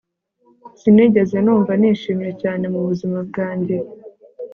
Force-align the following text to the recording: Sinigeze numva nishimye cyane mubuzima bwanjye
Sinigeze 0.79 1.37
numva 1.45 1.71
nishimye 1.81 2.31
cyane 2.41 2.63
mubuzima 2.73 3.17
bwanjye 3.29 3.75